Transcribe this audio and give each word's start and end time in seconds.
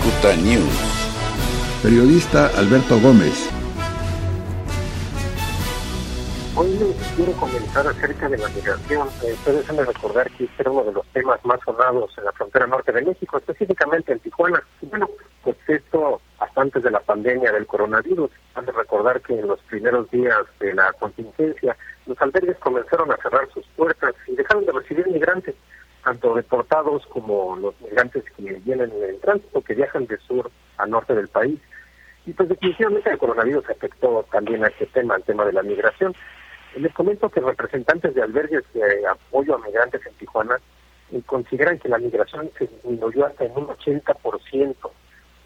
Cicuta 0.00 0.34
News. 0.36 1.82
Periodista 1.82 2.46
Alberto 2.56 2.98
Gómez. 3.00 3.50
Hoy 6.56 6.70
les 6.78 6.96
quiero 7.16 7.32
comentar 7.32 7.86
acerca 7.86 8.28
de 8.30 8.38
la 8.38 8.48
migración. 8.48 9.08
Eh, 9.22 9.34
ustedes 9.34 9.68
han 9.68 9.76
de 9.76 9.84
recordar 9.84 10.30
que 10.30 10.44
este 10.44 10.62
era 10.62 10.70
uno 10.70 10.84
de 10.84 10.92
los 10.92 11.06
temas 11.08 11.44
más 11.44 11.60
sonados 11.66 12.16
en 12.16 12.24
la 12.24 12.32
frontera 12.32 12.66
norte 12.66 12.92
de 12.92 13.02
México, 13.02 13.36
específicamente 13.36 14.12
en 14.12 14.20
Tijuana. 14.20 14.62
Y 14.80 14.86
bueno, 14.86 15.10
pues 15.42 15.56
esto 15.68 16.22
hasta 16.38 16.60
antes 16.62 16.82
de 16.82 16.90
la 16.90 17.00
pandemia 17.00 17.52
del 17.52 17.66
coronavirus. 17.66 18.30
Han 18.54 18.64
de 18.64 18.72
recordar 18.72 19.20
que 19.20 19.38
en 19.38 19.48
los 19.48 19.60
primeros 19.64 20.10
días 20.10 20.40
de 20.60 20.72
la 20.72 20.94
contingencia, 20.94 21.76
los 22.06 22.20
albergues 22.22 22.56
comenzaron 22.58 23.12
a 23.12 23.18
cerrar 23.18 23.46
sus 23.52 23.66
puertas 23.76 24.14
y 24.26 24.34
dejaron 24.34 24.64
de 24.64 24.72
recibir 24.72 25.06
migrantes 25.08 25.54
tanto 26.10 26.34
deportados 26.34 27.06
como 27.06 27.54
los 27.54 27.80
migrantes 27.80 28.24
que 28.36 28.42
vienen 28.64 28.90
en 28.90 29.10
el 29.10 29.20
tránsito, 29.20 29.62
que 29.62 29.76
viajan 29.76 30.06
de 30.06 30.18
sur 30.18 30.50
a 30.76 30.84
norte 30.84 31.14
del 31.14 31.28
país. 31.28 31.60
Y 32.26 32.32
pues 32.32 32.48
definitivamente 32.48 33.10
el 33.10 33.18
coronavirus 33.18 33.70
afectó 33.70 34.26
también 34.32 34.64
a 34.64 34.68
este 34.68 34.86
tema, 34.86 35.14
al 35.14 35.22
tema 35.22 35.44
de 35.44 35.52
la 35.52 35.62
migración. 35.62 36.12
Les 36.74 36.92
comento 36.94 37.28
que 37.28 37.38
representantes 37.38 38.12
de 38.12 38.22
albergues 38.22 38.64
de 38.74 39.06
apoyo 39.06 39.54
a 39.54 39.58
migrantes 39.58 40.04
en 40.04 40.12
Tijuana 40.14 40.56
eh, 41.12 41.22
consideran 41.26 41.78
que 41.78 41.88
la 41.88 41.98
migración 41.98 42.50
se 42.58 42.66
disminuyó 42.66 43.26
hasta 43.26 43.44
en 43.44 43.52
un 43.52 43.68
80%. 43.68 44.74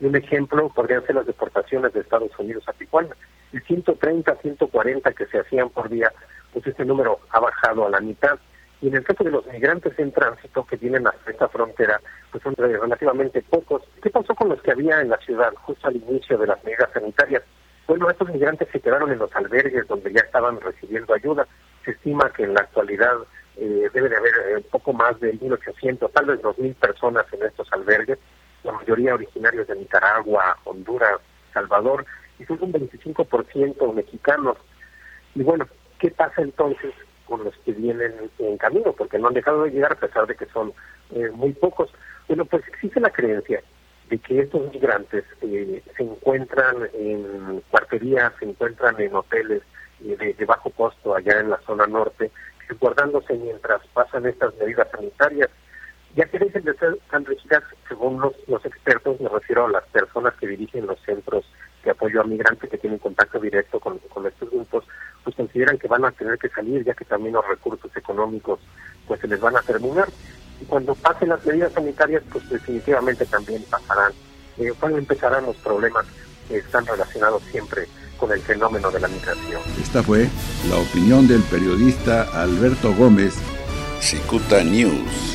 Y 0.00 0.06
un 0.06 0.16
ejemplo 0.16 0.70
podrían 0.70 1.04
ser 1.04 1.16
las 1.16 1.26
deportaciones 1.26 1.92
de 1.92 2.00
Estados 2.00 2.30
Unidos 2.38 2.64
a 2.68 2.72
Tijuana. 2.72 3.14
De 3.52 3.60
130 3.60 4.34
140 4.36 5.12
que 5.12 5.26
se 5.26 5.40
hacían 5.40 5.68
por 5.68 5.90
día, 5.90 6.10
pues 6.54 6.66
este 6.66 6.86
número 6.86 7.20
ha 7.28 7.40
bajado 7.40 7.86
a 7.86 7.90
la 7.90 8.00
mitad. 8.00 8.38
Y 8.80 8.88
en 8.88 8.96
el 8.96 9.04
caso 9.04 9.24
de 9.24 9.30
los 9.30 9.46
migrantes 9.46 9.98
en 9.98 10.12
tránsito 10.12 10.66
que 10.66 10.76
vienen 10.76 11.06
hasta 11.06 11.30
esta 11.30 11.48
frontera, 11.48 12.00
pues 12.30 12.42
son 12.42 12.54
relativamente 12.56 13.42
pocos. 13.42 13.82
¿Qué 14.02 14.10
pasó 14.10 14.34
con 14.34 14.48
los 14.48 14.60
que 14.62 14.72
había 14.72 15.00
en 15.00 15.08
la 15.08 15.16
ciudad 15.18 15.54
justo 15.54 15.88
al 15.88 15.96
inicio 15.96 16.36
de 16.36 16.46
las 16.46 16.62
medidas 16.64 16.90
sanitarias? 16.92 17.42
Bueno, 17.86 18.10
estos 18.10 18.28
migrantes 18.30 18.68
se 18.72 18.80
quedaron 18.80 19.10
en 19.12 19.18
los 19.18 19.34
albergues 19.36 19.86
donde 19.86 20.12
ya 20.12 20.20
estaban 20.20 20.60
recibiendo 20.60 21.14
ayuda. 21.14 21.46
Se 21.84 21.92
estima 21.92 22.30
que 22.30 22.44
en 22.44 22.54
la 22.54 22.60
actualidad 22.60 23.16
eh, 23.56 23.88
debe 23.92 24.08
de 24.08 24.16
haber 24.16 24.56
un 24.56 24.62
poco 24.64 24.92
más 24.92 25.18
de 25.20 25.32
1.800, 25.38 26.10
tal 26.12 26.26
vez 26.26 26.40
2.000 26.40 26.74
personas 26.74 27.24
en 27.32 27.42
estos 27.42 27.72
albergues, 27.72 28.18
la 28.64 28.72
mayoría 28.72 29.14
originarios 29.14 29.66
de 29.66 29.76
Nicaragua, 29.76 30.58
Honduras, 30.64 31.20
Salvador, 31.52 32.04
y 32.38 32.44
son 32.46 32.58
un 32.62 32.72
25% 32.72 33.94
mexicanos. 33.94 34.56
Y 35.34 35.42
bueno, 35.42 35.68
¿qué 35.98 36.10
pasa 36.10 36.42
entonces 36.42 36.92
con 37.26 37.44
los 37.44 37.56
que 37.58 37.72
vienen 37.72 38.12
en 38.38 38.58
camino, 38.58 38.92
porque 38.92 39.18
no 39.18 39.28
han 39.28 39.34
dejado 39.34 39.64
de 39.64 39.70
llegar 39.70 39.92
a 39.92 40.00
pesar 40.00 40.26
de 40.26 40.36
que 40.36 40.46
son 40.46 40.72
eh, 41.14 41.30
muy 41.32 41.52
pocos. 41.52 41.90
Bueno, 42.28 42.44
pues 42.44 42.66
existe 42.68 43.00
la 43.00 43.10
creencia 43.10 43.62
de 44.08 44.18
que 44.18 44.40
estos 44.40 44.72
migrantes 44.72 45.24
eh, 45.42 45.82
se 45.96 46.02
encuentran 46.02 46.88
en 46.92 47.62
cuarterías, 47.70 48.32
se 48.38 48.46
encuentran 48.46 49.00
en 49.00 49.14
hoteles 49.14 49.62
eh, 50.04 50.34
de, 50.36 50.44
bajo 50.44 50.70
costo 50.70 51.14
allá 51.14 51.40
en 51.40 51.50
la 51.50 51.60
zona 51.66 51.86
norte, 51.86 52.30
guardándose 52.80 53.34
mientras 53.34 53.86
pasan 53.88 54.26
estas 54.26 54.54
medidas 54.56 54.88
sanitarias. 54.90 55.50
Ya 56.16 56.26
que 56.26 56.38
deben 56.38 56.64
de 56.64 56.74
ser 56.74 56.96
tan 57.10 57.24
rígidas, 57.24 57.62
según 57.88 58.20
los, 58.20 58.32
los 58.46 58.64
expertos, 58.64 59.20
me 59.20 59.28
refiero 59.28 59.66
a 59.66 59.70
las 59.70 59.84
personas 59.88 60.34
que 60.34 60.46
dirigen 60.46 60.86
los 60.86 61.00
centros 61.00 61.44
de 61.84 61.90
apoyo 61.90 62.20
a 62.20 62.24
migrantes 62.24 62.70
que 62.70 62.78
tienen 62.78 62.98
contacto 62.98 63.38
directo 63.38 63.78
con, 63.78 63.98
con 63.98 64.26
estos 64.26 64.50
grupos, 64.50 64.73
consideran 65.64 65.78
que 65.78 65.88
van 65.88 66.04
a 66.04 66.10
tener 66.12 66.38
que 66.38 66.48
salir 66.48 66.84
ya 66.84 66.94
que 66.94 67.04
también 67.04 67.34
los 67.34 67.46
recursos 67.46 67.90
económicos 67.96 68.60
pues 69.06 69.20
se 69.20 69.28
les 69.28 69.40
van 69.40 69.56
a 69.56 69.62
terminar 69.62 70.08
y 70.60 70.64
cuando 70.64 70.94
pasen 70.94 71.28
las 71.30 71.44
medidas 71.44 71.72
sanitarias 71.72 72.22
pues 72.30 72.48
definitivamente 72.48 73.24
también 73.26 73.62
pasarán 73.70 74.12
eh, 74.58 74.72
cuando 74.78 74.98
empezarán 74.98 75.46
los 75.46 75.56
problemas 75.56 76.06
que 76.48 76.58
están 76.58 76.86
relacionados 76.86 77.42
siempre 77.50 77.86
con 78.18 78.30
el 78.30 78.40
fenómeno 78.40 78.90
de 78.90 79.00
la 79.00 79.08
migración. 79.08 79.60
Esta 79.82 80.02
fue 80.02 80.28
la 80.68 80.76
opinión 80.76 81.26
del 81.26 81.42
periodista 81.42 82.22
Alberto 82.40 82.94
Gómez. 82.94 83.34
Cicuta 84.00 84.62
News. 84.62 85.33